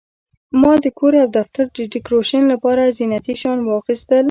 [0.61, 4.19] ما د کور او دفتر د ډیکوریشن لپاره زینتي شیان واخیستل.